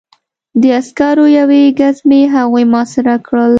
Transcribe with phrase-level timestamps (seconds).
[0.61, 3.49] د عسکرو یوې ګزمې هغوی محاصره کړل